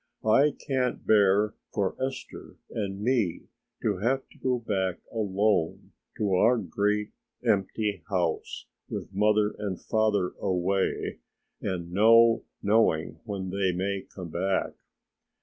[0.25, 3.43] "I can't bear for Esther and me
[3.83, 7.11] to have to go back alone to our great,
[7.45, 11.19] empty house with mother and father away
[11.61, 14.73] and no knowing when they may come back."